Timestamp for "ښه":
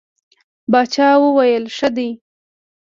1.75-1.89